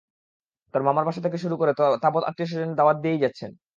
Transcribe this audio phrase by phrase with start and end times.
[0.73, 1.71] তার মামার বাসা থেকে শুরু করে
[2.03, 3.51] তাবৎ আত্মীয়স্বজন দাওয়াত দিয়েই যাচ্ছেন।